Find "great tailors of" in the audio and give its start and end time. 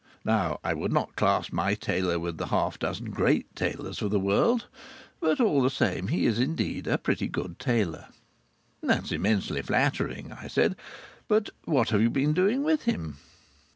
3.11-4.09